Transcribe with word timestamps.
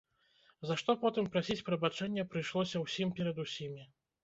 За 0.69 0.77
што 0.81 0.95
потым 1.03 1.27
прасіць 1.35 1.65
прабачэння 1.69 2.27
прыйшлося 2.33 2.83
ўсім 2.87 3.15
перад 3.23 3.45
усімі. 3.47 3.89